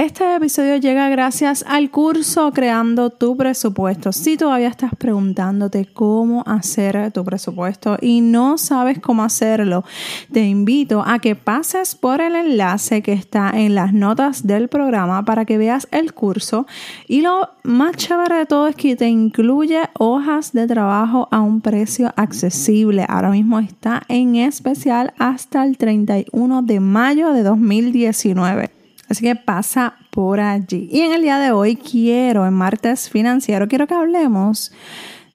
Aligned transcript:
Este 0.00 0.34
episodio 0.34 0.78
llega 0.78 1.10
gracias 1.10 1.62
al 1.68 1.90
curso 1.90 2.52
Creando 2.52 3.10
tu 3.10 3.36
presupuesto. 3.36 4.12
Si 4.12 4.38
todavía 4.38 4.68
estás 4.68 4.94
preguntándote 4.96 5.84
cómo 5.92 6.42
hacer 6.46 7.12
tu 7.12 7.22
presupuesto 7.22 7.98
y 8.00 8.22
no 8.22 8.56
sabes 8.56 8.98
cómo 8.98 9.22
hacerlo, 9.22 9.84
te 10.32 10.40
invito 10.40 11.04
a 11.06 11.18
que 11.18 11.36
pases 11.36 11.94
por 11.94 12.22
el 12.22 12.34
enlace 12.34 13.02
que 13.02 13.12
está 13.12 13.50
en 13.54 13.74
las 13.74 13.92
notas 13.92 14.46
del 14.46 14.68
programa 14.68 15.26
para 15.26 15.44
que 15.44 15.58
veas 15.58 15.86
el 15.90 16.14
curso. 16.14 16.66
Y 17.06 17.20
lo 17.20 17.50
más 17.62 17.94
chévere 17.96 18.36
de 18.36 18.46
todo 18.46 18.68
es 18.68 18.76
que 18.76 18.96
te 18.96 19.06
incluye 19.06 19.82
hojas 19.98 20.54
de 20.54 20.66
trabajo 20.66 21.28
a 21.30 21.40
un 21.42 21.60
precio 21.60 22.10
accesible. 22.16 23.04
Ahora 23.06 23.28
mismo 23.28 23.58
está 23.58 24.00
en 24.08 24.36
especial 24.36 25.12
hasta 25.18 25.62
el 25.62 25.76
31 25.76 26.62
de 26.62 26.80
mayo 26.80 27.34
de 27.34 27.42
2019. 27.42 28.79
Así 29.10 29.24
que 29.24 29.34
pasa 29.34 29.96
por 30.10 30.38
allí. 30.38 30.88
Y 30.90 31.00
en 31.00 31.12
el 31.12 31.22
día 31.22 31.38
de 31.40 31.50
hoy 31.50 31.74
quiero, 31.74 32.46
en 32.46 32.54
martes 32.54 33.10
financiero, 33.10 33.66
quiero 33.66 33.88
que 33.88 33.94
hablemos 33.94 34.72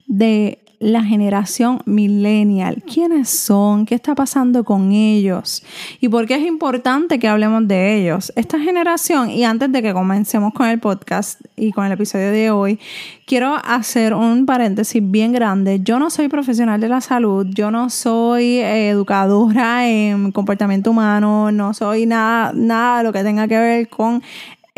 de 0.06 0.64
la 0.78 1.02
generación 1.02 1.80
millennial. 1.86 2.82
¿Quiénes 2.82 3.30
son? 3.30 3.86
¿Qué 3.86 3.94
está 3.94 4.14
pasando 4.14 4.64
con 4.64 4.92
ellos? 4.92 5.62
¿Y 6.00 6.08
por 6.08 6.26
qué 6.26 6.34
es 6.34 6.46
importante 6.46 7.18
que 7.18 7.28
hablemos 7.28 7.66
de 7.66 7.96
ellos? 7.96 8.32
Esta 8.36 8.58
generación, 8.58 9.30
y 9.30 9.44
antes 9.44 9.72
de 9.72 9.82
que 9.82 9.92
comencemos 9.92 10.52
con 10.52 10.68
el 10.68 10.78
podcast 10.78 11.40
y 11.56 11.72
con 11.72 11.86
el 11.86 11.92
episodio 11.92 12.30
de 12.30 12.50
hoy, 12.50 12.78
quiero 13.26 13.56
hacer 13.64 14.14
un 14.14 14.46
paréntesis 14.46 15.02
bien 15.02 15.32
grande. 15.32 15.80
Yo 15.82 15.98
no 15.98 16.10
soy 16.10 16.28
profesional 16.28 16.80
de 16.80 16.88
la 16.88 17.00
salud, 17.00 17.46
yo 17.50 17.70
no 17.70 17.90
soy 17.90 18.58
eh, 18.58 18.90
educadora 18.90 19.88
en 19.88 20.30
comportamiento 20.32 20.90
humano, 20.90 21.50
no 21.52 21.74
soy 21.74 22.06
nada, 22.06 22.52
nada 22.54 22.98
de 22.98 23.04
lo 23.04 23.12
que 23.12 23.22
tenga 23.22 23.48
que 23.48 23.58
ver 23.58 23.88
con 23.88 24.22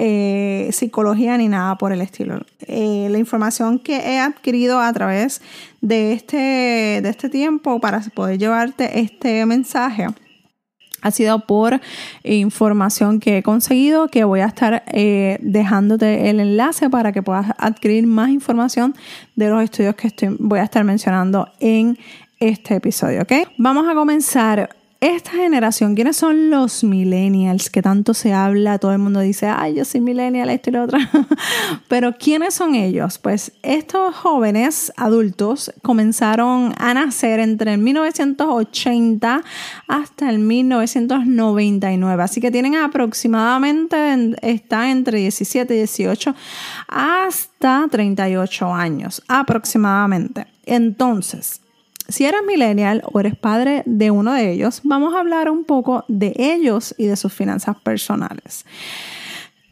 eh, 0.01 0.71
psicología 0.73 1.37
ni 1.37 1.49
nada 1.49 1.77
por 1.77 1.93
el 1.93 2.01
estilo. 2.01 2.41
Eh, 2.61 3.09
la 3.11 3.19
información 3.19 3.81
que 3.81 3.97
he 3.97 4.19
adquirido 4.19 4.81
a 4.81 4.93
través 4.93 5.43
de 5.81 6.13
este, 6.13 6.37
de 7.03 7.09
este 7.09 7.29
tiempo 7.29 7.81
para 7.81 8.01
poder 8.15 8.39
llevarte 8.39 9.01
este 9.01 9.45
mensaje 9.45 10.07
ha 11.03 11.11
sido 11.11 11.41
por 11.47 11.81
información 12.25 13.21
que 13.21 13.39
he 13.39 13.43
conseguido, 13.43 14.09
que 14.09 14.25
voy 14.25 14.41
a 14.41 14.47
estar 14.47 14.83
eh, 14.87 15.39
dejándote 15.41 16.31
el 16.31 16.41
enlace 16.41 16.91
para 16.91 17.13
que 17.13 17.23
puedas 17.23 17.53
adquirir 17.59 18.07
más 18.07 18.31
información 18.31 18.95
de 19.37 19.49
los 19.49 19.63
estudios 19.63 19.95
que 19.95 20.09
estoy, 20.09 20.37
voy 20.39 20.61
a 20.61 20.65
estar 20.65 20.85
mencionando 20.85 21.49
en 21.61 21.99
este 22.41 22.77
episodio, 22.77 23.23
¿ok? 23.23 23.49
Vamos 23.59 23.89
a 23.89 23.95
comenzar 23.95 24.71
esta 25.01 25.31
generación, 25.31 25.95
¿quiénes 25.95 26.17
son 26.17 26.51
los 26.51 26.83
millennials 26.83 27.71
que 27.71 27.83
tanto 27.83 28.15
se 28.15 28.33
habla? 28.33 28.81
Todo 28.81 28.91
el 28.91 28.99
mundo 28.99 29.21
dice, 29.21 29.47
ay, 29.47 29.77
yo 29.77 29.85
soy 29.85 30.01
millennial, 30.01 30.51
esto 30.51 30.71
y 30.71 30.73
lo 30.73 30.83
otro. 30.83 30.99
Pero 31.89 32.17
¿quiénes 32.19 32.55
son 32.55 32.75
ellos? 32.75 33.19
Pues 33.19 33.53
estos 33.63 34.13
jóvenes 34.17 34.93
adultos 34.97 35.73
comenzaron 35.83 36.75
a 36.79 36.95
nacer 36.95 37.39
entre 37.39 37.75
el 37.75 37.79
1980 37.79 39.45
hasta 39.87 40.31
el 40.31 40.41
1999. 40.41 42.21
Así 42.21 42.41
que 42.41 42.51
tienen 42.51 42.75
aproximadamente, 42.75 44.35
está 44.43 44.91
entre 44.91 45.19
17 45.19 45.75
y 45.75 45.77
18 45.79 46.35
hasta 46.89 47.87
38 47.89 48.75
años, 48.75 49.23
aproximadamente. 49.29 50.49
Entonces, 50.67 51.61
si 52.09 52.25
eres 52.25 52.43
millennial 52.47 53.03
o 53.13 53.21
eres 53.21 53.37
padre 53.37 53.83
de 53.85 54.11
uno 54.11 54.33
de 54.33 54.51
ellos, 54.51 54.81
vamos 54.83 55.15
a 55.15 55.21
hablar 55.21 55.51
un 55.51 55.65
poco 55.65 56.05
de 56.09 56.33
ellos 56.37 56.95
y 56.97 57.07
de 57.07 57.17
sus 57.17 57.33
finanzas 57.33 57.77
personales. 57.81 58.65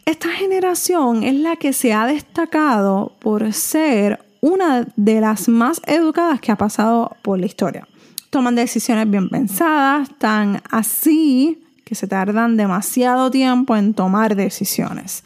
Esta 0.04 0.28
generación 0.28 1.24
es 1.24 1.34
la 1.34 1.56
que 1.56 1.72
se 1.72 1.92
ha 1.92 2.06
destacado 2.06 3.12
por 3.18 3.52
ser 3.52 4.20
una 4.40 4.86
de 4.96 5.20
las 5.20 5.48
más 5.48 5.80
educadas 5.86 6.40
que 6.40 6.52
ha 6.52 6.56
pasado 6.56 7.16
por 7.22 7.40
la 7.40 7.46
historia. 7.46 7.88
Toman 8.30 8.54
decisiones 8.54 9.10
bien 9.10 9.28
pensadas, 9.28 10.10
tan 10.18 10.62
así 10.70 11.65
que 11.86 11.94
se 11.94 12.08
tardan 12.08 12.56
demasiado 12.56 13.30
tiempo 13.30 13.76
en 13.76 13.94
tomar 13.94 14.34
decisiones. 14.34 15.22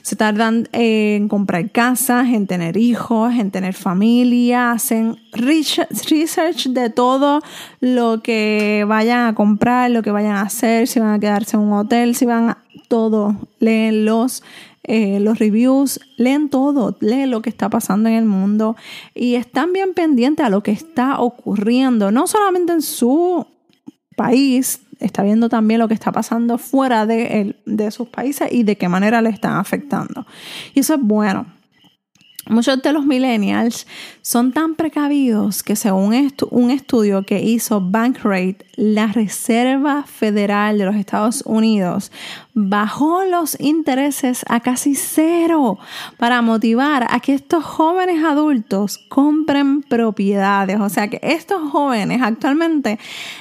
Se 0.00 0.16
tardan 0.16 0.66
en 0.72 1.28
comprar 1.28 1.70
casas, 1.70 2.28
en 2.28 2.46
tener 2.46 2.78
hijos, 2.78 3.34
en 3.34 3.50
tener 3.50 3.74
familia, 3.74 4.72
hacen 4.72 5.18
research 5.32 6.68
de 6.68 6.88
todo 6.88 7.42
lo 7.80 8.22
que 8.22 8.86
vayan 8.88 9.26
a 9.26 9.34
comprar, 9.34 9.90
lo 9.90 10.02
que 10.02 10.10
vayan 10.10 10.36
a 10.36 10.40
hacer, 10.40 10.88
si 10.88 10.98
van 10.98 11.12
a 11.12 11.20
quedarse 11.20 11.58
en 11.58 11.64
un 11.64 11.74
hotel, 11.74 12.14
si 12.14 12.24
van 12.24 12.48
a 12.48 12.58
todo, 12.88 13.36
leen 13.58 14.06
los 14.06 14.42
eh, 14.84 15.20
los 15.20 15.38
reviews, 15.38 16.00
leen 16.16 16.48
todo, 16.48 16.96
leen 17.00 17.30
lo 17.30 17.42
que 17.42 17.50
está 17.50 17.68
pasando 17.68 18.08
en 18.08 18.14
el 18.14 18.24
mundo 18.24 18.76
y 19.14 19.34
están 19.34 19.74
bien 19.74 19.92
pendientes 19.92 20.46
a 20.46 20.48
lo 20.48 20.62
que 20.62 20.70
está 20.70 21.20
ocurriendo, 21.20 22.10
no 22.10 22.26
solamente 22.26 22.72
en 22.72 22.80
su 22.80 23.46
país, 24.16 24.80
está 25.00 25.22
viendo 25.22 25.48
también 25.48 25.80
lo 25.80 25.88
que 25.88 25.94
está 25.94 26.12
pasando 26.12 26.58
fuera 26.58 27.06
de, 27.06 27.56
de 27.64 27.90
sus 27.90 28.08
países 28.08 28.48
y 28.52 28.62
de 28.62 28.76
qué 28.76 28.88
manera 28.88 29.22
le 29.22 29.30
están 29.30 29.56
afectando. 29.56 30.26
Y 30.74 30.80
eso 30.80 30.94
es 30.94 31.00
bueno. 31.02 31.57
Muchos 32.48 32.80
de 32.80 32.92
los 32.94 33.04
millennials 33.04 33.86
son 34.22 34.52
tan 34.52 34.74
precavidos 34.74 35.62
que 35.62 35.76
según 35.76 36.30
un 36.50 36.70
estudio 36.70 37.22
que 37.24 37.40
hizo 37.40 37.80
Bankrate, 37.82 38.64
la 38.76 39.08
Reserva 39.08 40.04
Federal 40.04 40.78
de 40.78 40.86
los 40.86 40.94
Estados 40.96 41.42
Unidos 41.44 42.10
bajó 42.54 43.24
los 43.24 43.60
intereses 43.60 44.44
a 44.48 44.60
casi 44.60 44.94
cero 44.94 45.78
para 46.16 46.40
motivar 46.40 47.06
a 47.10 47.20
que 47.20 47.34
estos 47.34 47.64
jóvenes 47.64 48.24
adultos 48.24 48.98
compren 49.08 49.82
propiedades. 49.82 50.80
O 50.80 50.88
sea 50.88 51.08
que 51.08 51.20
estos 51.22 51.70
jóvenes 51.70 52.22
actualmente, 52.22 52.98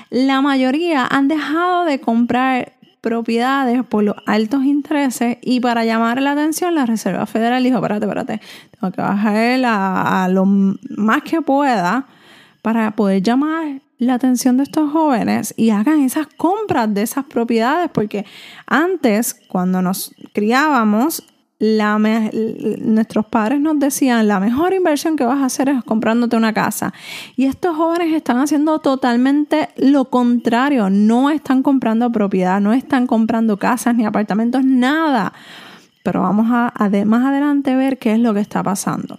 la 0.10 0.42
mayoría 0.42 1.08
han 1.10 1.28
dejado 1.30 1.86
de 1.86 2.02
comprar 2.02 2.77
propiedades 3.08 3.86
por 3.86 4.04
los 4.04 4.16
altos 4.26 4.66
intereses 4.66 5.38
y 5.42 5.62
para 5.62 5.86
llamar 5.86 6.22
la 6.22 6.34
atención 6.34 6.76
la 6.76 6.86
Reserva 6.86 7.26
Federal 7.26 7.64
dijo, 7.64 7.78
espérate, 7.78 8.06
espérate, 8.06 8.42
tengo 8.78 8.92
que 8.92 9.02
bajar 9.02 9.64
a, 9.64 10.26
a 10.26 10.28
lo 10.28 10.46
más 10.46 11.22
que 11.24 11.42
pueda 11.42 12.06
para 12.62 12.92
poder 12.92 13.24
llamar 13.24 13.80
la 13.98 14.16
atención 14.16 14.58
de 14.58 14.64
estos 14.64 14.92
jóvenes 14.92 15.54
y 15.56 15.70
hagan 15.70 16.02
esas 16.02 16.28
compras 16.28 16.94
de 16.94 17.04
esas 17.04 17.24
propiedades, 17.26 17.90
porque 17.94 18.26
antes, 18.66 19.36
cuando 19.48 19.82
nos 19.82 20.14
criábamos, 20.34 21.24
nuestros 21.60 23.26
padres 23.26 23.60
nos 23.60 23.80
decían, 23.80 24.28
la 24.28 24.40
mejor 24.40 24.74
inversión 24.74 25.16
que 25.16 25.24
vas 25.24 25.40
a 25.40 25.46
hacer 25.46 25.70
es 25.70 25.84
comprándote 25.84 26.36
una 26.36 26.54
casa. 26.54 26.94
Y 27.36 27.46
estos 27.46 27.76
jóvenes 27.76 28.14
están 28.14 28.38
haciendo 28.38 28.80
totalmente 28.80 29.70
lo 29.78 30.06
contrario, 30.06 30.90
no 30.90 31.30
están 31.30 31.64
comprando 31.64 32.12
propiedad, 32.12 32.62
no 32.62 32.74
están 32.74 33.08
comprando 33.08 33.58
casas 33.58 33.96
ni 33.96 34.06
apartamentos, 34.06 34.64
nada. 34.64 35.34
Pero 36.04 36.22
vamos 36.22 36.48
a, 36.52 36.72
a 36.76 37.06
más 37.06 37.26
adelante 37.26 37.76
ver 37.76 37.98
qué 37.98 38.14
es 38.14 38.20
lo 38.20 38.34
que 38.34 38.40
está 38.40 38.64
pasando. 38.64 39.18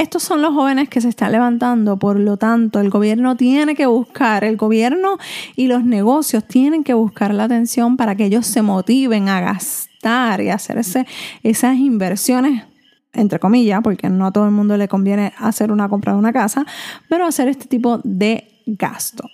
Estos 0.00 0.22
son 0.22 0.40
los 0.40 0.54
jóvenes 0.54 0.88
que 0.88 1.02
se 1.02 1.10
están 1.10 1.30
levantando, 1.30 1.98
por 1.98 2.18
lo 2.18 2.38
tanto, 2.38 2.80
el 2.80 2.88
gobierno 2.88 3.36
tiene 3.36 3.74
que 3.74 3.84
buscar, 3.84 4.44
el 4.44 4.56
gobierno 4.56 5.18
y 5.56 5.66
los 5.66 5.84
negocios 5.84 6.42
tienen 6.42 6.84
que 6.84 6.94
buscar 6.94 7.34
la 7.34 7.44
atención 7.44 7.98
para 7.98 8.14
que 8.14 8.24
ellos 8.24 8.46
se 8.46 8.62
motiven 8.62 9.28
a 9.28 9.42
gastar 9.42 10.40
y 10.40 10.48
hacer 10.48 10.78
esas 10.78 11.76
inversiones 11.76 12.64
entre 13.12 13.38
comillas, 13.40 13.82
porque 13.82 14.08
no 14.08 14.24
a 14.24 14.32
todo 14.32 14.46
el 14.46 14.52
mundo 14.52 14.78
le 14.78 14.88
conviene 14.88 15.34
hacer 15.36 15.70
una 15.70 15.90
compra 15.90 16.14
de 16.14 16.18
una 16.18 16.32
casa, 16.32 16.64
pero 17.10 17.26
hacer 17.26 17.48
este 17.48 17.66
tipo 17.66 18.00
de 18.02 18.49
gasto. 18.66 19.28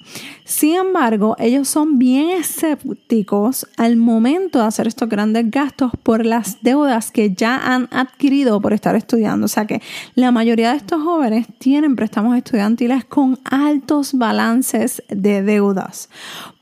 Sin 0.44 0.76
embargo, 0.76 1.36
ellos 1.38 1.68
son 1.68 1.98
bien 1.98 2.30
escépticos 2.30 3.66
al 3.76 3.96
momento 3.96 4.60
de 4.60 4.66
hacer 4.66 4.86
estos 4.86 5.08
grandes 5.08 5.50
gastos 5.50 5.92
por 6.02 6.24
las 6.24 6.62
deudas 6.62 7.10
que 7.10 7.34
ya 7.34 7.56
han 7.56 7.88
adquirido 7.90 8.60
por 8.60 8.72
estar 8.72 8.96
estudiando. 8.96 9.46
O 9.46 9.48
sea 9.48 9.66
que 9.66 9.82
la 10.14 10.30
mayoría 10.30 10.70
de 10.70 10.78
estos 10.78 11.02
jóvenes 11.02 11.46
tienen 11.58 11.96
préstamos 11.96 12.36
estudiantiles 12.36 13.04
con 13.04 13.38
altos 13.44 14.14
balances 14.14 15.02
de 15.08 15.42
deudas. 15.42 16.08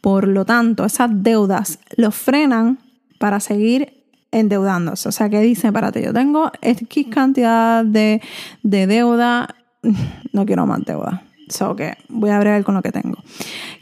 Por 0.01 0.29
lo 0.29 0.45
tanto, 0.45 0.85
esas 0.85 1.11
deudas 1.13 1.79
los 1.97 2.15
frenan 2.15 2.79
para 3.19 3.41
seguir 3.41 4.05
endeudándose. 4.35 5.09
O 5.09 5.13
sea, 5.13 5.31
que 5.31 5.41
dicen, 5.41 5.69
espérate, 5.69 6.03
yo 6.03 6.13
tengo 6.13 6.51
X 6.61 7.07
cantidad 7.11 7.85
de, 7.85 8.21
deuda, 8.63 9.55
no 10.33 10.45
quiero 10.45 10.67
más 10.67 10.85
deuda. 10.85 11.23
So 11.49 11.77
que 11.77 11.97
voy 12.09 12.31
a 12.31 12.37
abrir 12.37 12.65
con 12.65 12.75
lo 12.75 12.83
que 12.83 12.93
tengo. 12.93 13.19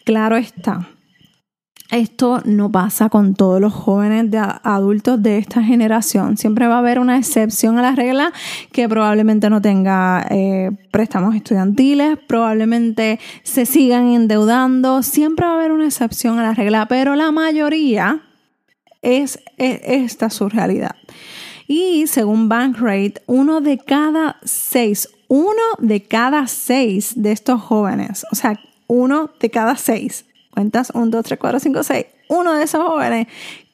Claro 0.05 0.37
está. 0.37 0.89
esto 1.91 2.41
no 2.47 2.73
pasa 2.73 3.11
con 3.11 3.35
todos 3.35 3.61
los 3.61 3.73
jóvenes 3.73 4.31
de 4.31 4.39
adultos 4.39 5.23
de 5.23 5.37
esta 5.39 5.63
generación. 5.63 6.39
Siempre 6.39 6.67
va 6.67 6.77
a 6.77 6.79
haber 6.79 6.99
una 6.99 7.19
excepción 7.19 7.79
a 7.79 7.83
la 7.83 7.93
regla 7.93 8.33
que 8.73 8.89
probablemente 8.89 9.51
no 9.51 9.61
tenga 9.61 10.27
eh, 10.31 10.71
préstamos 10.91 11.35
estudiantiles, 11.35 12.19
probablemente 12.27 13.21
se 13.43 13.67
sigan 13.67 14.09
endeudando. 14.09 15.03
Siempre 15.03 15.45
va 15.45 15.53
a 15.53 15.57
haber 15.57 15.73
una 15.73 15.85
excepción 15.85 16.39
a 16.39 16.43
la 16.43 16.55
regla, 16.55 16.87
pero 16.87 17.15
la 17.15 17.31
mayoría 17.31 18.23
es, 19.03 19.39
es 19.59 19.81
esta 19.85 20.31
su 20.31 20.49
realidad. 20.49 20.97
Y 21.67 22.07
según 22.07 22.49
Bankrate, 22.49 23.23
uno 23.27 23.61
de 23.61 23.79
cada 23.79 24.37
seis, 24.43 25.09
uno 25.35 25.63
de 25.79 26.03
cada 26.03 26.47
seis 26.47 27.15
de 27.17 27.33
estos 27.33 27.59
jóvenes, 27.63 28.27
o 28.31 28.35
sea, 28.35 28.61
uno 28.87 29.31
de 29.41 29.49
cada 29.49 29.77
seis 29.77 30.27
cuentas 30.51 30.93
1, 30.93 31.07
2, 31.07 31.25
3, 31.25 31.39
4, 31.41 31.59
5, 31.59 31.83
6, 31.85 32.07
uno 32.29 32.53
de 32.53 32.65
esos 32.65 32.87
jóvenes 32.87 33.29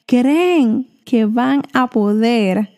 creen 0.05 0.87
que 1.03 1.25
van 1.25 1.63
a 1.73 1.87
poder 1.87 2.69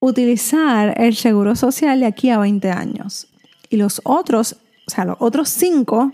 utilizar 0.00 1.00
el 1.00 1.14
seguro 1.14 1.54
social 1.54 2.00
de 2.00 2.06
aquí 2.06 2.28
a 2.30 2.38
20 2.38 2.68
años. 2.72 3.28
Y 3.70 3.76
los 3.76 4.00
otros, 4.02 4.56
o 4.88 4.90
sea, 4.90 5.04
los 5.04 5.18
otros 5.20 5.48
5 5.50 6.10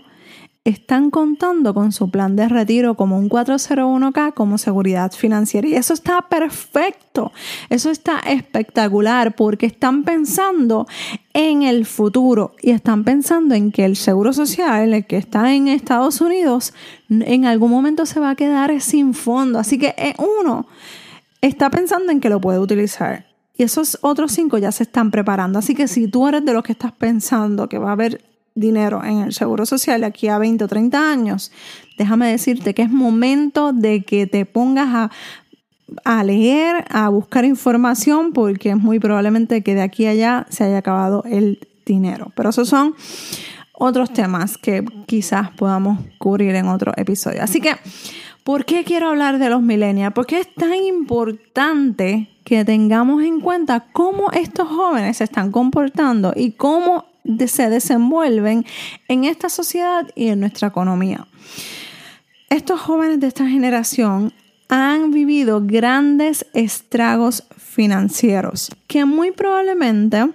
están 0.65 1.09
contando 1.09 1.73
con 1.73 1.91
su 1.91 2.09
plan 2.09 2.37
de 2.37 2.47
retiro 2.47 2.95
como 2.95 3.17
un 3.17 3.29
401k 3.29 4.33
como 4.33 4.57
seguridad 4.57 5.11
financiera. 5.11 5.67
Y 5.67 5.75
eso 5.75 5.93
está 5.93 6.21
perfecto, 6.29 7.33
eso 7.69 7.89
está 7.89 8.19
espectacular 8.19 9.35
porque 9.35 9.65
están 9.65 10.03
pensando 10.03 10.87
en 11.33 11.63
el 11.63 11.85
futuro 11.85 12.55
y 12.61 12.71
están 12.71 13.03
pensando 13.03 13.55
en 13.55 13.71
que 13.71 13.83
el 13.83 13.97
seguro 13.97 14.31
social, 14.31 14.93
el 14.93 15.05
que 15.05 15.17
está 15.17 15.53
en 15.53 15.67
Estados 15.67 16.21
Unidos, 16.21 16.73
en 17.09 17.45
algún 17.45 17.71
momento 17.71 18.05
se 18.05 18.21
va 18.21 18.29
a 18.29 18.35
quedar 18.35 18.79
sin 18.79 19.13
fondo. 19.13 19.59
Así 19.59 19.77
que 19.77 19.93
eh, 19.97 20.15
uno 20.17 20.65
está 21.41 21.69
pensando 21.69 22.11
en 22.11 22.21
que 22.21 22.29
lo 22.29 22.39
puede 22.39 22.59
utilizar. 22.59 23.25
Y 23.55 23.63
esos 23.63 23.99
otros 24.01 24.31
cinco 24.31 24.57
ya 24.57 24.71
se 24.71 24.83
están 24.83 25.11
preparando. 25.11 25.59
Así 25.59 25.75
que 25.75 25.89
si 25.89 26.07
tú 26.07 26.27
eres 26.27 26.45
de 26.45 26.53
los 26.53 26.63
que 26.63 26.71
estás 26.71 26.93
pensando 26.93 27.67
que 27.67 27.77
va 27.77 27.89
a 27.89 27.93
haber 27.93 28.32
dinero 28.55 29.03
en 29.03 29.21
el 29.21 29.33
Seguro 29.33 29.65
Social 29.65 30.03
aquí 30.03 30.27
a 30.27 30.37
20 30.37 30.63
o 30.63 30.67
30 30.67 31.11
años, 31.11 31.51
déjame 31.97 32.29
decirte 32.29 32.73
que 32.73 32.83
es 32.83 32.91
momento 32.91 33.73
de 33.73 34.03
que 34.03 34.27
te 34.27 34.45
pongas 34.45 34.87
a, 34.93 35.11
a 36.03 36.23
leer, 36.23 36.85
a 36.89 37.09
buscar 37.09 37.45
información, 37.45 38.33
porque 38.33 38.71
es 38.71 38.77
muy 38.77 38.99
probablemente 38.99 39.63
que 39.63 39.75
de 39.75 39.81
aquí 39.81 40.05
a 40.05 40.11
allá 40.11 40.47
se 40.49 40.63
haya 40.63 40.77
acabado 40.77 41.23
el 41.25 41.67
dinero. 41.85 42.31
Pero 42.35 42.49
esos 42.49 42.69
son 42.69 42.95
otros 43.73 44.13
temas 44.13 44.57
que 44.57 44.85
quizás 45.07 45.51
podamos 45.51 45.99
cubrir 46.17 46.55
en 46.55 46.67
otro 46.67 46.93
episodio. 46.95 47.43
Así 47.43 47.59
que, 47.59 47.75
¿por 48.43 48.65
qué 48.65 48.83
quiero 48.83 49.09
hablar 49.09 49.39
de 49.39 49.49
los 49.49 49.61
millennials? 49.61 50.13
Porque 50.13 50.39
es 50.39 50.53
tan 50.53 50.75
importante 50.75 52.29
que 52.43 52.63
tengamos 52.65 53.23
en 53.23 53.41
cuenta 53.41 53.87
cómo 53.91 54.31
estos 54.31 54.67
jóvenes 54.67 55.17
se 55.17 55.23
están 55.23 55.51
comportando 55.51 56.33
y 56.35 56.51
cómo 56.51 57.12
se 57.47 57.69
desenvuelven 57.69 58.65
en 59.07 59.25
esta 59.25 59.49
sociedad 59.49 60.09
y 60.15 60.27
en 60.27 60.39
nuestra 60.39 60.69
economía. 60.69 61.27
Estos 62.49 62.79
jóvenes 62.79 63.19
de 63.19 63.27
esta 63.27 63.47
generación 63.47 64.33
han 64.69 65.11
vivido 65.11 65.61
grandes 65.63 66.45
estragos 66.53 67.43
financieros 67.57 68.69
que 68.87 69.05
muy 69.05 69.31
probablemente 69.31 70.29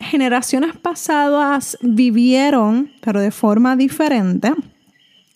generaciones 0.00 0.76
pasadas 0.76 1.78
vivieron, 1.82 2.90
pero 3.00 3.20
de 3.20 3.30
forma 3.30 3.76
diferente. 3.76 4.52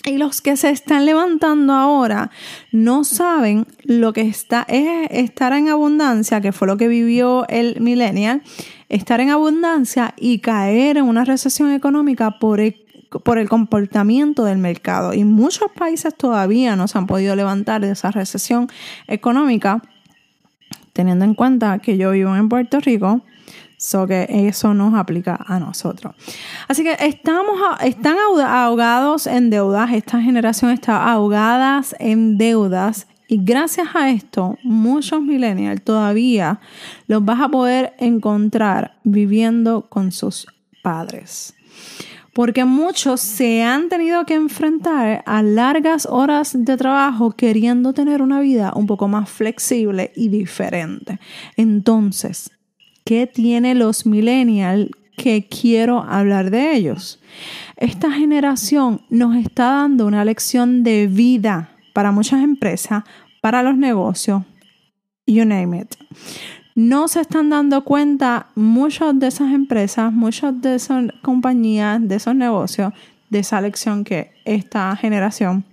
Y 0.05 0.17
los 0.17 0.41
que 0.41 0.57
se 0.57 0.71
están 0.71 1.05
levantando 1.05 1.75
ahora 1.75 2.31
no 2.73 3.05
saben 3.05 3.67
lo 3.83 4.13
que 4.13 4.23
está, 4.23 4.65
es 4.69 5.09
estar 5.11 5.53
en 5.53 5.69
abundancia, 5.69 6.41
que 6.41 6.53
fue 6.53 6.69
lo 6.69 6.79
que 6.79 6.89
vivió 6.89 7.47
el 7.49 7.81
millennial, 7.81 8.43
estar 8.91 9.21
en 9.21 9.31
abundancia 9.31 10.15
y 10.19 10.41
caer 10.41 10.99
en 10.99 11.05
una 11.05 11.25
recesión 11.25 11.71
económica 11.73 12.39
por 12.39 12.61
el, 12.61 12.77
por 13.25 13.39
el 13.39 13.49
comportamiento 13.49 14.45
del 14.45 14.59
mercado. 14.59 15.15
Y 15.15 15.25
muchos 15.25 15.71
países 15.71 16.15
todavía 16.15 16.77
no 16.77 16.89
se 16.89 16.99
han 16.99 17.07
podido 17.07 17.35
levantar 17.37 17.81
de 17.81 17.93
esa 17.93 18.11
recesión 18.11 18.69
económica, 19.07 19.81
teniendo 20.93 21.25
en 21.25 21.35
cuenta 21.35 21.79
que 21.79 21.97
yo 21.97 22.11
vivo 22.11 22.37
en 22.37 22.49
Puerto 22.49 22.81
Rico. 22.81 23.23
So 23.79 24.07
que 24.07 24.27
eso 24.29 24.75
nos 24.75 24.93
aplica 24.93 25.43
a 25.47 25.59
nosotros. 25.59 26.15
Así 26.69 26.83
que 26.83 26.99
estamos, 27.01 27.59
están 27.83 28.17
ahogados 28.19 29.27
en 29.27 29.49
deudas. 29.49 29.91
Esta 29.95 30.21
generación 30.21 30.71
está 30.71 31.11
ahogada 31.11 31.83
en 31.99 32.37
deudas 32.37 33.07
y 33.31 33.39
gracias 33.41 33.95
a 33.95 34.11
esto, 34.11 34.59
muchos 34.65 35.23
millennials 35.23 35.85
todavía 35.85 36.59
los 37.07 37.25
vas 37.25 37.41
a 37.41 37.49
poder 37.49 37.95
encontrar 38.01 38.99
viviendo 39.05 39.89
con 39.89 40.11
sus 40.11 40.49
padres. 40.83 41.55
Porque 42.35 42.65
muchos 42.65 43.21
se 43.21 43.63
han 43.63 43.89
tenido 43.89 44.27
que 44.27 44.35
enfrentar 44.35 45.23
a 45.27 45.45
largas 45.45 46.07
horas 46.07 46.57
de 46.59 46.77
trabajo 46.77 47.31
queriendo 47.31 47.93
tener 47.93 48.21
una 48.21 48.41
vida 48.41 48.73
un 48.75 48.89
poco 48.89 49.07
más 49.07 49.31
flexible 49.31 50.11
y 50.17 50.29
diferente. 50.29 51.21
Entonces, 51.57 52.51
¿qué 53.05 53.29
tiene 53.29 53.77
los 53.77 54.07
millennials 54.07 54.91
que 55.17 55.47
quiero 55.47 56.03
hablar 56.03 56.51
de 56.51 56.75
ellos? 56.75 57.21
Esta 57.77 58.11
generación 58.11 59.03
nos 59.09 59.37
está 59.37 59.67
dando 59.67 60.05
una 60.09 60.25
lección 60.25 60.83
de 60.83 61.07
vida 61.07 61.77
para 61.93 62.13
muchas 62.13 62.43
empresas, 62.43 63.05
para 63.41 63.63
los 63.63 63.77
negocios, 63.77 64.43
you 65.27 65.45
name 65.45 65.81
it. 65.81 65.95
No 66.75 67.09
se 67.09 67.21
están 67.21 67.51
dando 67.51 67.85
cuenta 67.85 68.47
muchas 68.55 69.19
de 69.19 69.27
esas 69.27 69.53
empresas, 69.53 70.13
muchas 70.13 70.61
de 70.63 70.77
esas 70.77 71.05
compañías, 71.23 72.01
de 72.07 72.15
esos 72.17 72.35
negocios, 72.35 72.93
de 73.29 73.41
esa 73.41 73.61
lección 73.61 74.05
que 74.05 74.33
esta 74.45 74.95
generación 74.97 75.65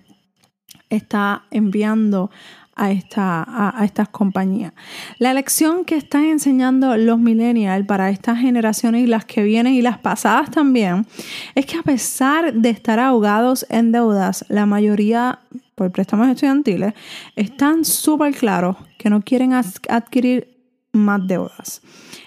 está 0.90 1.44
enviando 1.50 2.30
a, 2.78 2.92
esta, 2.92 3.44
a, 3.46 3.84
estas 3.84 4.08
compañías. 4.08 4.72
La 5.18 5.34
lección 5.34 5.84
que 5.84 5.96
están 5.96 6.24
enseñando 6.24 6.96
los 6.96 7.18
millennials 7.18 7.84
para 7.86 8.08
estas 8.10 8.38
generaciones 8.38 9.02
y 9.02 9.06
las 9.06 9.24
que 9.24 9.42
vienen 9.42 9.74
y 9.74 9.82
las 9.82 9.98
pasadas 9.98 10.50
también 10.50 11.04
es 11.54 11.66
que 11.66 11.76
a 11.76 11.82
pesar 11.82 12.54
de 12.54 12.70
estar 12.70 13.00
ahogados 13.00 13.66
en 13.68 13.92
deudas, 13.92 14.44
la 14.48 14.64
mayoría 14.64 15.40
por 15.78 15.90
préstamos 15.90 16.28
estudiantiles 16.28 16.92
están 17.36 17.84
súper 17.84 18.34
claros 18.34 18.76
que 18.98 19.08
no 19.08 19.22
quieren 19.22 19.52
adquirir 19.54 20.58
más 20.92 21.26
deudas. 21.26 21.80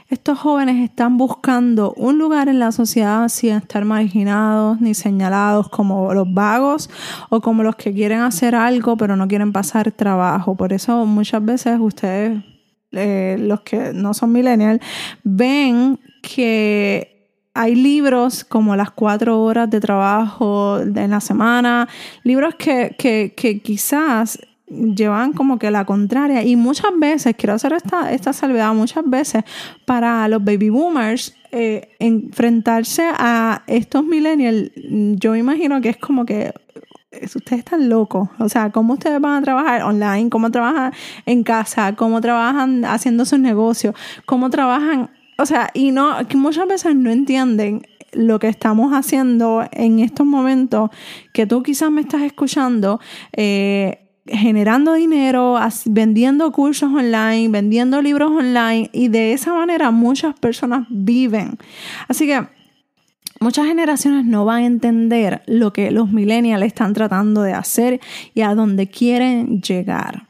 Estos 0.07 0.39
jóvenes 0.39 0.83
están 0.83 1.17
buscando 1.17 1.93
un 1.95 2.17
lugar 2.17 2.49
en 2.49 2.59
la 2.59 2.71
sociedad 2.71 3.27
sin 3.29 3.55
estar 3.55 3.85
marginados 3.85 4.81
ni 4.81 4.93
señalados 4.93 5.69
como 5.69 6.13
los 6.13 6.33
vagos 6.33 6.89
o 7.29 7.39
como 7.41 7.63
los 7.63 7.75
que 7.75 7.93
quieren 7.93 8.19
hacer 8.19 8.55
algo 8.55 8.97
pero 8.97 9.15
no 9.15 9.27
quieren 9.27 9.51
pasar 9.51 9.91
trabajo. 9.91 10.55
Por 10.55 10.73
eso 10.73 11.05
muchas 11.05 11.43
veces 11.43 11.77
ustedes, 11.79 12.43
eh, 12.91 13.37
los 13.39 13.61
que 13.61 13.93
no 13.93 14.13
son 14.13 14.31
millennials, 14.31 14.81
ven 15.23 15.99
que 16.21 17.20
hay 17.53 17.75
libros 17.75 18.43
como 18.43 18.75
las 18.75 18.91
cuatro 18.91 19.41
horas 19.41 19.69
de 19.69 19.79
trabajo 19.79 20.79
en 20.79 21.11
la 21.11 21.19
semana, 21.19 21.87
libros 22.23 22.55
que, 22.55 22.95
que, 22.97 23.33
que 23.35 23.61
quizás 23.61 24.39
llevan 24.71 25.33
como 25.33 25.59
que 25.59 25.69
la 25.69 25.85
contraria. 25.85 26.43
Y 26.43 26.55
muchas 26.55 26.91
veces, 26.97 27.35
quiero 27.37 27.53
hacer 27.53 27.73
esta, 27.73 28.11
esta 28.11 28.33
salvedad, 28.33 28.73
muchas 28.73 29.03
veces 29.05 29.43
para 29.85 30.27
los 30.27 30.43
baby 30.43 30.69
boomers, 30.69 31.35
eh, 31.51 31.89
enfrentarse 31.99 33.03
a 33.13 33.63
estos 33.67 34.05
millennials, 34.05 34.71
yo 34.75 35.35
imagino 35.35 35.81
que 35.81 35.89
es 35.89 35.97
como 35.97 36.25
que 36.25 36.53
ustedes 37.11 37.59
están 37.59 37.89
locos. 37.89 38.29
O 38.39 38.47
sea, 38.47 38.69
¿cómo 38.69 38.93
ustedes 38.93 39.19
van 39.19 39.41
a 39.41 39.41
trabajar 39.41 39.83
online? 39.83 40.29
¿Cómo 40.29 40.49
trabajan 40.49 40.93
en 41.25 41.43
casa? 41.43 41.93
¿Cómo 41.95 42.21
trabajan 42.21 42.85
haciendo 42.85 43.25
sus 43.25 43.39
negocios? 43.39 43.95
¿Cómo 44.25 44.49
trabajan? 44.49 45.09
O 45.37 45.45
sea, 45.45 45.69
y 45.73 45.91
no, 45.91 46.27
que 46.27 46.37
muchas 46.37 46.67
veces 46.67 46.95
no 46.95 47.09
entienden 47.09 47.81
lo 48.11 48.39
que 48.39 48.47
estamos 48.47 48.93
haciendo 48.93 49.67
en 49.71 49.99
estos 49.99 50.25
momentos, 50.25 50.89
que 51.33 51.45
tú 51.45 51.63
quizás 51.63 51.91
me 51.91 52.01
estás 52.01 52.21
escuchando, 52.21 52.99
eh, 53.33 54.01
generando 54.27 54.93
dinero, 54.93 55.57
vendiendo 55.85 56.51
cursos 56.51 56.91
online, 56.91 57.49
vendiendo 57.49 58.01
libros 58.01 58.31
online 58.31 58.89
y 58.93 59.07
de 59.07 59.33
esa 59.33 59.53
manera 59.53 59.91
muchas 59.91 60.37
personas 60.39 60.85
viven. 60.89 61.57
Así 62.07 62.27
que 62.27 62.45
muchas 63.39 63.65
generaciones 63.65 64.25
no 64.25 64.45
van 64.45 64.63
a 64.63 64.65
entender 64.67 65.41
lo 65.47 65.73
que 65.73 65.91
los 65.91 66.11
millennials 66.11 66.65
están 66.65 66.93
tratando 66.93 67.41
de 67.41 67.53
hacer 67.53 67.99
y 68.33 68.41
a 68.41 68.53
dónde 68.53 68.87
quieren 68.87 69.61
llegar. 69.61 70.27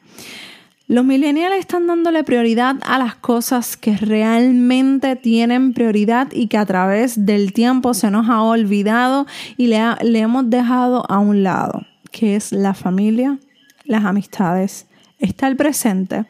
Los 0.91 1.05
millennials 1.05 1.55
están 1.55 1.87
dándole 1.87 2.25
prioridad 2.25 2.75
a 2.83 2.99
las 2.99 3.15
cosas 3.15 3.77
que 3.77 3.95
realmente 3.95 5.15
tienen 5.15 5.71
prioridad 5.71 6.27
y 6.33 6.47
que 6.47 6.57
a 6.57 6.65
través 6.65 7.25
del 7.25 7.53
tiempo 7.53 7.93
se 7.93 8.11
nos 8.11 8.27
ha 8.27 8.43
olvidado 8.43 9.25
y 9.55 9.67
le, 9.67 9.79
hemos 10.19 10.49
dejado 10.49 11.09
a 11.09 11.19
un 11.19 11.43
lado, 11.43 11.85
que 12.11 12.35
es 12.35 12.51
la 12.51 12.73
familia, 12.73 13.39
las 13.85 14.03
amistades, 14.03 14.85
estar 15.17 15.55
presente, 15.55 16.25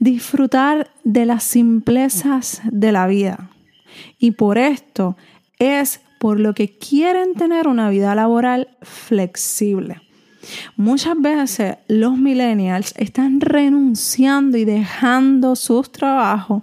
disfrutar 0.00 0.90
de 1.04 1.24
las 1.24 1.44
simplezas 1.44 2.62
de 2.64 2.90
la 2.90 3.06
vida. 3.06 3.48
Y 4.18 4.32
por 4.32 4.58
esto 4.58 5.16
es 5.60 6.00
por 6.18 6.40
lo 6.40 6.52
que 6.52 6.76
quieren 6.76 7.34
tener 7.34 7.68
una 7.68 7.90
vida 7.90 8.16
laboral 8.16 8.70
flexible. 8.82 10.02
Muchas 10.76 11.20
veces 11.20 11.76
los 11.88 12.16
millennials 12.16 12.94
están 12.96 13.40
renunciando 13.40 14.56
y 14.56 14.64
dejando 14.64 15.56
sus 15.56 15.92
trabajos 15.92 16.62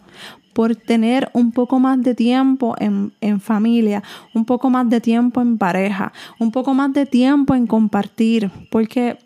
por 0.54 0.76
tener 0.76 1.30
un 1.34 1.52
poco 1.52 1.80
más 1.80 2.02
de 2.02 2.16
tiempo 2.16 2.76
en, 2.80 3.14
en, 3.22 3.40
familia, 3.40 4.02
un 4.34 4.44
poco 4.44 4.72
más 4.72 4.90
de 4.90 5.00
tiempo 5.00 5.40
en 5.40 5.60
pareja, 5.60 6.12
un 6.40 6.52
poco 6.52 6.74
más 6.74 6.92
de 6.94 7.06
tiempo 7.06 7.54
en 7.54 7.68
compartir, 7.68 8.50
porque 8.72 9.20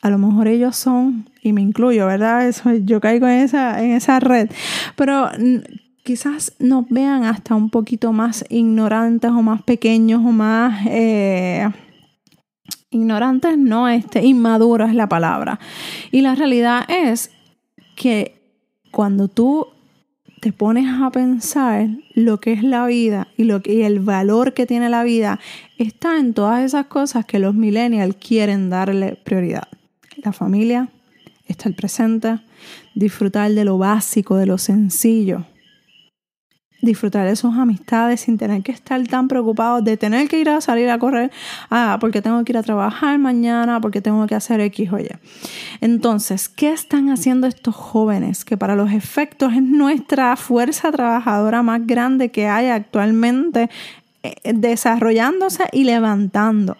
a 0.00 0.08
lo 0.08 0.16
mejor 0.16 0.48
ellos 0.48 0.74
son, 0.74 1.28
y 1.42 1.52
me 1.52 1.60
incluyo, 1.60 2.06
¿verdad? 2.06 2.48
Eso, 2.48 2.72
yo 2.72 2.98
caigo 2.98 3.26
en 3.26 3.40
esa, 3.40 3.82
en 3.84 3.90
esa 3.90 4.20
red, 4.20 4.48
pero 4.96 5.28
quizás 6.02 6.54
nos 6.58 6.88
vean 6.88 7.24
hasta 7.24 7.54
un 7.54 7.68
poquito 7.68 8.12
más 8.12 8.44
ignorantes 8.48 9.30
o 9.30 9.42
más 9.42 9.62
pequeños 9.62 10.20
o 10.24 10.32
más... 10.32 10.86
Eh, 10.86 11.68
ignorantes 12.94 13.58
no, 13.58 13.88
este, 13.88 14.24
inmaduros 14.24 14.90
es 14.90 14.94
la 14.94 15.08
palabra. 15.08 15.58
Y 16.10 16.20
la 16.20 16.34
realidad 16.34 16.84
es 16.88 17.30
que 17.96 18.40
cuando 18.90 19.28
tú 19.28 19.68
te 20.40 20.52
pones 20.52 20.86
a 21.00 21.10
pensar 21.10 21.88
lo 22.14 22.40
que 22.40 22.52
es 22.52 22.62
la 22.62 22.86
vida 22.86 23.28
y, 23.36 23.44
lo 23.44 23.62
que, 23.62 23.74
y 23.74 23.82
el 23.82 24.00
valor 24.00 24.54
que 24.54 24.66
tiene 24.66 24.88
la 24.88 25.02
vida, 25.02 25.40
está 25.78 26.18
en 26.18 26.34
todas 26.34 26.64
esas 26.64 26.86
cosas 26.86 27.24
que 27.24 27.38
los 27.38 27.54
millennials 27.54 28.16
quieren 28.16 28.70
darle 28.70 29.18
prioridad. 29.24 29.68
La 30.22 30.32
familia, 30.32 30.88
está 31.46 31.68
el 31.68 31.74
presente, 31.74 32.40
disfrutar 32.94 33.50
de 33.52 33.64
lo 33.64 33.78
básico, 33.78 34.36
de 34.36 34.46
lo 34.46 34.58
sencillo 34.58 35.46
disfrutar 36.84 37.26
de 37.26 37.36
sus 37.36 37.54
amistades 37.54 38.20
sin 38.20 38.38
tener 38.38 38.62
que 38.62 38.72
estar 38.72 39.02
tan 39.06 39.28
preocupados 39.28 39.84
de 39.84 39.96
tener 39.96 40.28
que 40.28 40.38
ir 40.38 40.48
a 40.48 40.60
salir 40.60 40.90
a 40.90 40.98
correr, 40.98 41.30
ah, 41.70 41.98
porque 42.00 42.22
tengo 42.22 42.42
que 42.44 42.52
ir 42.52 42.58
a 42.58 42.62
trabajar 42.62 43.18
mañana, 43.18 43.80
porque 43.80 44.00
tengo 44.00 44.26
que 44.26 44.34
hacer 44.34 44.60
X 44.60 44.92
o 44.92 44.98
Y. 44.98 45.08
Entonces, 45.80 46.48
¿qué 46.48 46.72
están 46.72 47.10
haciendo 47.10 47.46
estos 47.46 47.74
jóvenes 47.74 48.44
que 48.44 48.56
para 48.56 48.76
los 48.76 48.92
efectos 48.92 49.52
es 49.52 49.62
nuestra 49.62 50.36
fuerza 50.36 50.92
trabajadora 50.92 51.62
más 51.62 51.86
grande 51.86 52.30
que 52.30 52.46
hay 52.46 52.68
actualmente 52.68 53.70
eh, 54.22 54.52
desarrollándose 54.52 55.64
y 55.72 55.84
levantando? 55.84 56.76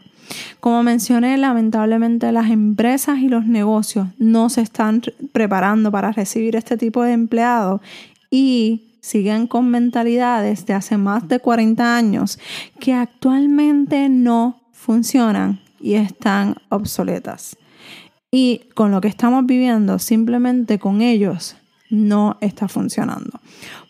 Como 0.60 0.82
mencioné, 0.82 1.36
lamentablemente 1.36 2.32
las 2.32 2.50
empresas 2.50 3.18
y 3.18 3.28
los 3.28 3.46
negocios 3.46 4.08
no 4.18 4.48
se 4.48 4.62
están 4.62 5.02
preparando 5.32 5.90
para 5.90 6.12
recibir 6.12 6.56
este 6.56 6.76
tipo 6.76 7.02
de 7.02 7.12
empleados 7.12 7.80
y 8.30 8.82
siguen 9.04 9.46
con 9.46 9.70
mentalidades 9.70 10.64
de 10.64 10.72
hace 10.72 10.96
más 10.96 11.28
de 11.28 11.38
40 11.38 11.94
años 11.94 12.38
que 12.80 12.94
actualmente 12.94 14.08
no 14.08 14.62
funcionan 14.72 15.60
y 15.78 15.94
están 15.94 16.56
obsoletas. 16.70 17.58
Y 18.30 18.62
con 18.74 18.90
lo 18.92 19.02
que 19.02 19.08
estamos 19.08 19.44
viviendo, 19.44 19.98
simplemente 19.98 20.78
con 20.78 21.02
ellos 21.02 21.54
no 21.90 22.38
está 22.40 22.66
funcionando. 22.66 23.40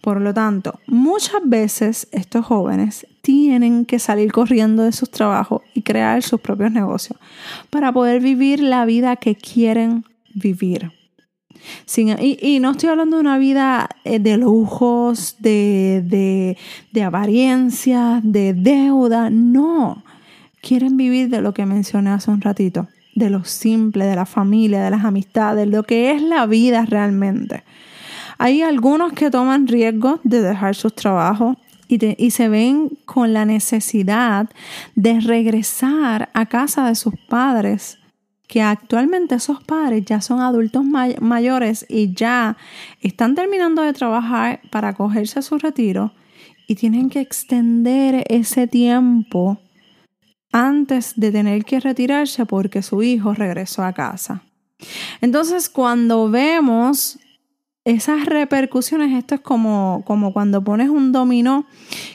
Por 0.01 0.21
lo 0.21 0.35
tanto, 0.35 0.81
muchas 0.89 1.43
veces 1.45 2.09
estos 2.11 2.45
jóvenes 2.45 3.07
tienen 3.23 3.87
que 3.87 4.01
salir 4.01 4.33
corriendo 4.33 4.83
de 4.83 4.91
sus 4.91 5.13
trabajos 5.13 5.63
y 5.75 5.83
crear 5.83 6.25
sus 6.25 6.41
propios 6.41 6.73
negocios 6.73 7.19
para 7.71 7.93
poder 7.93 8.21
vivir 8.21 8.61
la 8.61 8.85
vida 8.85 9.15
que 9.15 9.37
quieren 9.37 10.05
vivir 10.35 10.91
y, 11.97 12.59
no 12.61 12.73
estoy 12.73 12.89
hablando 12.89 13.17
de 13.17 13.21
una 13.21 13.39
vida 13.39 13.89
eh, 14.05 14.19
de 14.19 14.37
lujos, 14.37 15.37
de, 15.39 16.03
de, 16.05 16.57
de 16.93 17.03
apariencias, 17.03 18.21
de 18.23 18.55
deuda, 18.55 19.31
no. 19.31 20.03
Quieren 20.61 20.97
vivir 20.97 21.29
de 21.29 21.41
lo 21.41 21.53
que 21.53 21.67
mencioné 21.67 22.11
hace 22.11 22.31
un 22.31 22.41
ratito, 22.41 22.89
de 23.15 23.31
lo 23.31 23.45
simple, 23.45 24.07
de 24.07 24.17
la 24.17 24.27
familia, 24.27 24.83
de 24.83 24.91
las 24.91 25.05
amistades, 25.05 25.69
lo 25.69 25.83
que 25.83 26.13
es 26.13 26.23
la 26.23 26.47
vida 26.47 26.85
realmente. 26.87 27.65
Hay 28.39 28.63
algunos 28.63 29.13
que 29.13 29.31
toman 29.31 29.67
riesgo 29.67 30.21
de 30.25 30.43
dejar 30.43 30.75
sus 30.75 30.95
trabajos 30.95 31.57
y, 31.89 32.31
se 32.31 32.49
ven 32.49 32.99
con 33.05 33.33
la 33.33 33.45
necesidad 33.45 34.49
de 34.95 35.21
regresar 35.21 36.31
a 36.35 36.47
casa 36.47 36.89
de 36.89 36.95
sus 36.95 37.15
padres 37.29 37.99
que 38.47 38.63
actualmente 38.63 39.35
esos 39.37 39.63
padres 39.63 40.05
ya 40.05 40.21
son 40.21 40.41
adultos 40.41 40.85
mayores 40.85 41.87
y 41.89 42.15
ya 42.15 42.57
están 43.01 43.35
terminando 43.35 43.83
de 43.83 43.93
trabajar 43.93 44.61
para 44.71 44.95
cogerse 44.95 45.39
a 45.39 45.43
su 45.43 45.59
retiro 45.59 46.13
y 46.67 46.75
tienen 46.75 47.11
que 47.11 47.21
extender 47.21 48.25
ese 48.29 48.67
tiempo 48.67 49.59
antes 50.53 51.15
de 51.17 51.33
tener 51.33 51.65
que 51.65 51.81
retirarse 51.81 52.47
porque 52.47 52.83
su 52.83 53.03
hijo 53.03 53.35
regresó 53.35 53.83
a 53.83 53.93
casa. 53.93 54.43
Entonces, 55.21 55.69
cuando 55.69 56.31
vemos 56.31 57.19
esas 57.85 58.25
repercusiones, 58.25 59.13
esto 59.13 59.35
es 59.35 59.43
como, 59.43 60.03
como 60.07 60.33
cuando 60.33 60.65
pones 60.65 60.89
un 60.89 61.13
dominó 61.13 61.67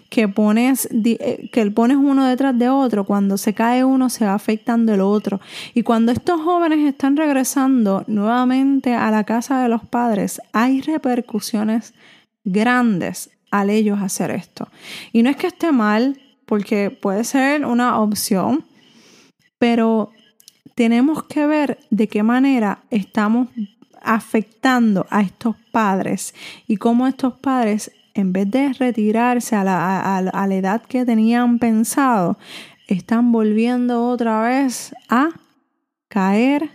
que 0.10 0.28
pones, 0.28 0.90
eh, 0.92 1.50
que 1.54 1.70
pones 1.70 1.98
uno 1.98 2.26
detrás 2.26 2.58
de 2.58 2.70
otro, 2.70 3.04
cuando 3.06 3.38
se 3.38 3.54
cae 3.54 3.84
uno 3.84 4.10
se 4.10 4.26
va 4.26 4.34
afectando 4.34 4.94
el 4.94 5.02
otro. 5.02 5.40
Y 5.76 5.84
cuando 5.84 6.12
estos 6.12 6.42
jóvenes 6.42 6.80
están 6.88 7.16
regresando 7.16 8.04
nuevamente 8.08 8.96
a 8.96 9.12
la 9.12 9.24
casa 9.24 9.62
de 9.62 9.70
los 9.70 9.84
padres, 9.84 10.42
hay 10.54 10.82
repercusiones 10.82 11.94
grandes 12.44 13.30
al 13.52 13.70
ellos 13.70 14.00
hacer 14.02 14.32
esto. 14.32 14.68
Y 15.14 15.22
no 15.22 15.30
es 15.30 15.36
que 15.36 15.48
esté 15.48 15.72
mal, 15.72 16.20
porque 16.48 16.90
puede 16.90 17.24
ser 17.24 17.64
una 17.64 18.00
opción, 18.00 18.66
pero 19.60 20.12
tenemos 20.74 21.24
que 21.24 21.46
ver 21.46 21.78
de 21.92 22.08
qué 22.08 22.24
manera 22.24 22.80
estamos 22.90 23.50
afectando 24.10 25.06
a 25.12 25.22
estos 25.22 25.56
padres 25.72 26.34
y 26.68 26.78
cómo 26.78 27.06
estos 27.06 27.36
padres, 27.36 27.92
en 28.16 28.34
vez 28.34 28.50
de 28.50 28.74
retirarse 28.74 29.56
a 29.56 29.64
la, 29.64 30.48
edad 30.50 30.82
que 30.82 31.06
tenían 31.06 31.60
pensado, 31.60 32.40
están 32.88 33.32
volviendo 33.32 34.08
otra 34.08 34.42
vez 34.42 34.96
a 35.10 35.30
caer 36.08 36.72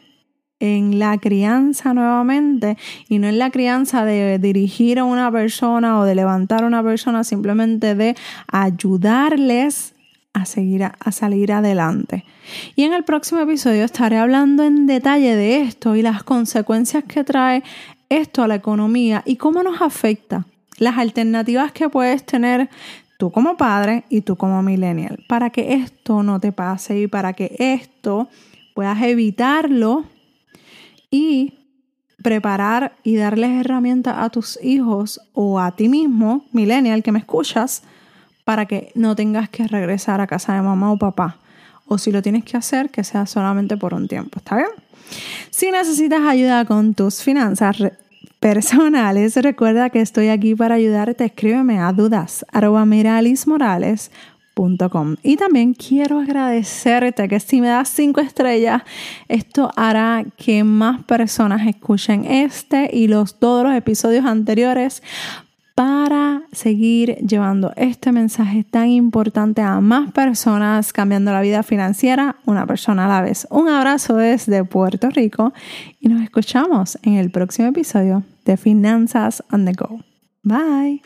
en 0.61 1.01
la 1.01 1.19
crianza 1.19 1.93
nuevamente. 1.93 2.79
Y 3.09 3.19
no 3.19 3.27
en 3.27 3.41
la 3.41 3.51
crianza 3.51 4.05
de 4.05 4.39
dirigir 4.39 5.01
a 5.01 5.05
una 5.05 5.33
persona 5.33 5.99
o 5.99 6.05
de 6.05 6.15
levantar 6.15 6.63
a 6.63 6.69
una 6.69 6.85
persona, 6.85 7.25
simplemente 7.25 7.97
de 7.97 8.15
ayudarles 8.47 9.94
a 10.35 10.45
seguir 10.45 10.85
a, 10.85 11.13
salir 11.13 11.53
adelante. 11.53 12.25
Y 12.77 12.83
en 12.83 12.93
el 12.93 13.05
próximo 13.05 13.41
episodio 13.41 13.85
estaré 13.85 14.19
hablando 14.19 14.65
en 14.65 14.87
detalle 14.87 15.35
de 15.37 15.63
esto 15.63 15.97
y 15.97 16.03
las 16.03 16.23
consecuencias 16.25 17.05
que 17.05 17.25
trae 17.25 17.63
esto 18.11 18.43
a 18.43 18.49
la 18.49 18.57
economía 18.57 19.23
y 19.25 19.37
cómo 19.37 19.63
nos 19.63 19.81
afecta, 19.81 20.45
las 20.79 20.99
alternativas 20.99 21.73
que 21.73 21.89
puedes 21.89 22.27
tener 22.27 22.69
tú 23.17 23.31
como 23.31 23.57
padre 23.57 24.05
y 24.09 24.23
tú 24.23 24.37
como 24.37 24.63
millennial 24.63 25.25
para 25.29 25.51
que 25.51 25.75
esto 25.75 26.23
no 26.23 26.41
te 26.41 26.53
pase 26.53 26.99
y 26.99 27.07
para 27.07 27.33
que 27.33 27.55
esto 27.59 28.29
puedas 28.75 29.01
evitarlo 29.03 30.05
y 31.11 31.55
preparar 32.23 32.97
y 33.05 33.17
darles 33.17 33.61
herramientas 33.61 34.17
a 34.19 34.31
tus 34.31 34.59
hijos 34.63 35.21
o 35.33 35.61
a 35.61 35.77
ti 35.77 35.89
mismo, 35.89 36.45
millennial 36.53 37.03
que 37.05 37.13
me 37.13 37.21
escuchas, 37.21 37.85
para 38.45 38.67
que 38.67 38.93
no 38.95 39.17
tengas 39.17 39.49
que 39.49 39.67
regresar 39.67 40.21
a 40.21 40.27
casa 40.27 40.55
de 40.55 40.63
mamá 40.63 40.93
o 40.93 40.99
papá. 40.99 41.39
O 41.87 41.99
si 41.99 42.13
lo 42.13 42.23
tienes 42.23 42.45
que 42.45 42.57
hacer, 42.57 42.91
que 42.91 43.05
sea 43.05 43.27
solamente 43.27 43.77
por 43.77 43.95
un 43.95 44.09
tiempo. 44.09 44.39
¿Está 44.39 44.57
bien? 44.57 44.69
Si 45.51 45.71
necesitas 45.71 46.23
ayuda 46.23 46.65
con 46.65 46.95
tus 46.95 47.23
finanzas 47.23 47.77
personales, 48.41 49.37
recuerda 49.37 49.91
que 49.91 50.01
estoy 50.01 50.29
aquí 50.29 50.55
para 50.55 50.77
ayudarte. 50.77 51.25
Escríbeme 51.25 51.79
a 51.79 51.93
dudas 51.93 52.45
Y 55.23 55.37
también 55.37 55.75
quiero 55.75 56.21
agradecerte 56.21 57.29
que 57.29 57.41
si 57.41 57.61
me 57.61 57.69
das 57.69 57.89
cinco 57.89 58.21
estrellas, 58.21 58.83
esto 59.29 59.71
hará 59.77 60.25
que 60.37 60.63
más 60.63 61.03
personas 61.05 61.67
escuchen 61.67 62.25
este 62.25 62.89
y 62.93 63.09
los, 63.09 63.39
todos 63.39 63.65
los 63.65 63.75
episodios 63.75 64.25
anteriores 64.25 65.03
para 65.75 66.43
seguir 66.53 67.17
llevando 67.17 67.73
este 67.77 68.13
mensaje 68.13 68.65
tan 68.65 68.89
importante 68.89 69.61
a 69.61 69.81
más 69.81 70.13
personas, 70.13 70.93
cambiando 70.93 71.33
la 71.33 71.41
vida 71.41 71.63
financiera 71.63 72.37
una 72.47 72.67
persona 72.67 73.07
a 73.07 73.09
la 73.09 73.23
vez. 73.23 73.47
Un 73.51 73.69
abrazo 73.69 74.17
desde 74.17 74.65
Puerto 74.65 75.11
Rico 75.11 75.53
y 76.01 76.09
nos 76.09 76.23
escuchamos 76.23 76.99
en 77.03 77.15
el 77.15 77.31
próximo 77.31 77.69
episodio 77.69 78.23
de 78.45 78.57
Finanzas 78.57 79.43
on 79.51 79.65
the 79.65 79.73
Go. 79.73 80.01
Bye. 80.43 81.03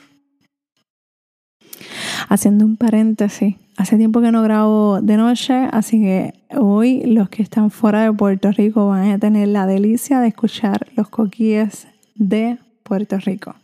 Haciendo 2.28 2.66
un 2.66 2.76
paréntesis, 2.76 3.56
Hace 3.78 3.96
tiempo 3.96 4.20
que 4.20 4.32
no 4.32 4.42
grabo 4.42 5.00
de 5.00 5.16
noche, 5.16 5.54
así 5.70 6.00
que 6.00 6.34
hoy 6.56 7.04
los 7.04 7.28
que 7.28 7.44
están 7.44 7.70
fuera 7.70 8.02
de 8.02 8.12
Puerto 8.12 8.50
Rico 8.50 8.88
van 8.88 9.08
a 9.12 9.20
tener 9.20 9.46
la 9.46 9.66
delicia 9.66 10.18
de 10.18 10.26
escuchar 10.26 10.88
los 10.96 11.08
coquíes 11.08 11.87
de 12.16 12.58
Puerto 12.82 13.18
Rico. 13.18 13.54